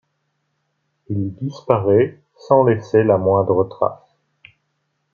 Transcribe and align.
Il 1.09 1.19
y 1.27 1.29
disparaît 1.29 2.23
sans 2.35 2.63
laisser 2.63 3.03
la 3.03 3.19
moindre 3.19 3.63
trace. 3.65 4.17